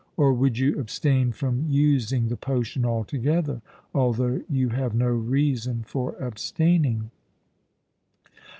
Or 0.17 0.33
would 0.33 0.57
you 0.57 0.79
abstain 0.79 1.31
from 1.31 1.67
using 1.69 2.27
the 2.29 2.35
potion 2.35 2.85
altogether, 2.85 3.61
although 3.93 4.41
you 4.49 4.69
have 4.69 4.95
no 4.95 5.09
reason 5.09 5.83
for 5.83 6.15
abstaining?' 6.19 7.11